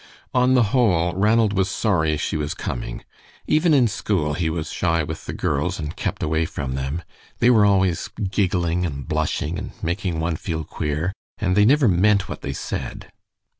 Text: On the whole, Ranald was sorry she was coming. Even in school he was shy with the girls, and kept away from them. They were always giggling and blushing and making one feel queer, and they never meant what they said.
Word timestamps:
On 0.33 0.55
the 0.55 0.63
whole, 0.73 1.13
Ranald 1.13 1.53
was 1.53 1.69
sorry 1.69 2.17
she 2.17 2.35
was 2.35 2.55
coming. 2.55 3.03
Even 3.45 3.71
in 3.71 3.87
school 3.87 4.33
he 4.33 4.49
was 4.49 4.71
shy 4.71 5.03
with 5.03 5.27
the 5.27 5.31
girls, 5.31 5.77
and 5.79 5.95
kept 5.95 6.23
away 6.23 6.45
from 6.45 6.73
them. 6.73 7.03
They 7.37 7.51
were 7.51 7.65
always 7.65 8.07
giggling 8.17 8.83
and 8.83 9.07
blushing 9.07 9.59
and 9.59 9.73
making 9.83 10.19
one 10.19 10.37
feel 10.37 10.63
queer, 10.63 11.13
and 11.37 11.55
they 11.55 11.65
never 11.65 11.87
meant 11.87 12.27
what 12.27 12.41
they 12.41 12.51
said. 12.51 13.11